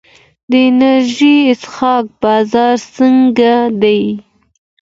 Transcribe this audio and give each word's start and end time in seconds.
د 0.49 0.51
انرژي 0.69 1.37
څښاک 1.61 2.05
بازار 2.21 2.75
څنګه 2.95 3.53
دی؟ 3.81 4.01